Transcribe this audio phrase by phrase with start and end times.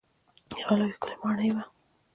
[0.59, 1.63] یوه لویه ښکلې ماڼۍ وه.